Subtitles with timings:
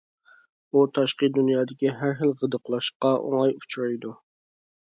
[0.77, 4.17] ئۇ تاشقى دۇنيادىكى ھەر خىل غىدىقلاشقا ئوڭاي ئۇچرايدۇ.